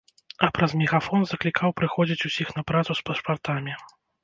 А 0.45 0.47
праз 0.55 0.71
мегафон 0.81 1.21
заклікаў 1.33 1.75
прыходзіць 1.83 2.25
усіх 2.31 2.47
на 2.59 2.65
працу 2.73 2.91
з 3.03 3.09
пашпартамі. 3.11 3.81